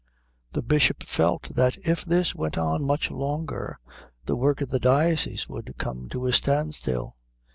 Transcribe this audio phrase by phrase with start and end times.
[0.53, 3.77] The Bishop felt that if this went on much longer
[4.25, 7.17] the work of the diocese would come to a standstill.